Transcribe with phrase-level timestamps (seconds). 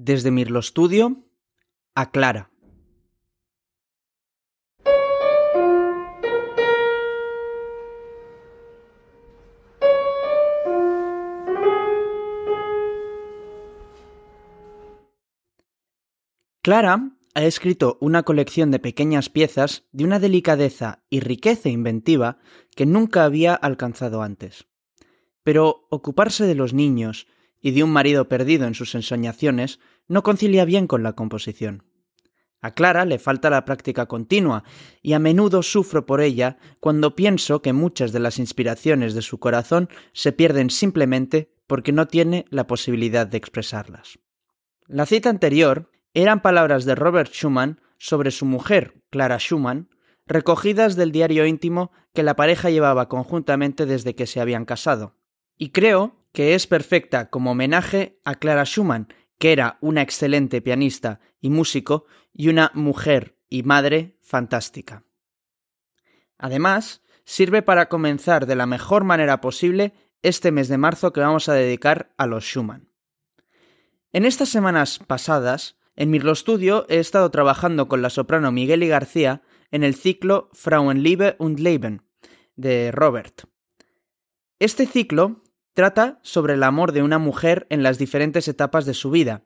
[0.00, 1.24] Desde Mirlo Studio
[1.96, 2.52] a Clara.
[16.62, 22.38] Clara ha escrito una colección de pequeñas piezas de una delicadeza y riqueza inventiva
[22.76, 24.68] que nunca había alcanzado antes.
[25.42, 27.26] Pero ocuparse de los niños
[27.60, 31.84] y de un marido perdido en sus ensoñaciones no concilia bien con la composición.
[32.60, 34.64] A Clara le falta la práctica continua,
[35.00, 39.38] y a menudo sufro por ella cuando pienso que muchas de las inspiraciones de su
[39.38, 44.18] corazón se pierden simplemente porque no tiene la posibilidad de expresarlas.
[44.86, 49.90] La cita anterior eran palabras de Robert Schumann sobre su mujer, Clara Schumann,
[50.26, 55.14] recogidas del diario íntimo que la pareja llevaba conjuntamente desde que se habían casado.
[55.56, 61.18] Y creo que es perfecta como homenaje a Clara Schumann, que era una excelente pianista
[61.40, 65.02] y músico y una mujer y madre fantástica.
[66.38, 71.48] Además, sirve para comenzar de la mejor manera posible este mes de marzo que vamos
[71.48, 72.88] a dedicar a los Schumann.
[74.12, 78.86] En estas semanas pasadas, en Mirlo Studio he estado trabajando con la soprano Miguel y
[78.86, 82.02] García en el ciclo Frauenliebe und Leben
[82.54, 83.42] de Robert.
[84.60, 85.42] Este ciclo
[85.78, 89.44] trata sobre el amor de una mujer en las diferentes etapas de su vida,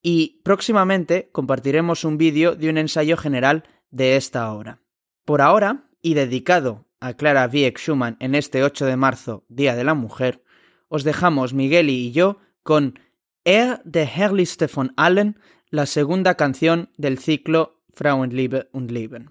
[0.00, 4.80] y próximamente compartiremos un vídeo de un ensayo general de esta obra.
[5.26, 9.84] Por ahora, y dedicado a Clara Wieck Schumann en este 8 de marzo, Día de
[9.84, 10.42] la Mujer,
[10.88, 12.98] os dejamos Miguel y yo con
[13.44, 15.38] Er de Herrlichste von allen,
[15.68, 19.30] la segunda canción del ciclo Frauenliebe und Leben.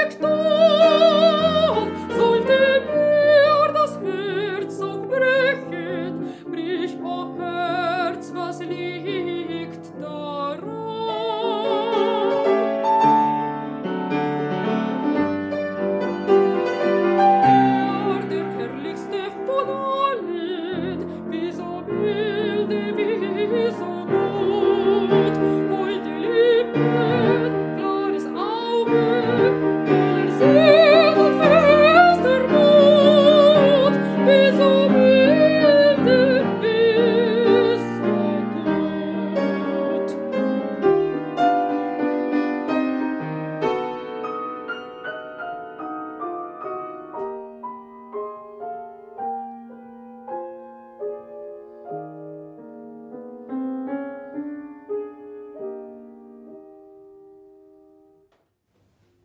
[0.00, 0.39] никто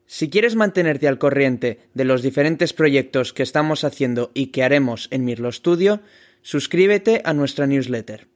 [0.07, 5.07] Si quieres mantenerte al corriente de los diferentes proyectos que estamos haciendo y que haremos
[5.12, 6.02] en Mirlo Studio,
[6.42, 8.28] suscríbete a nuestra newsletter.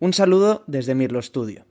[0.00, 1.64] Un saludo desde Mirlo Studio.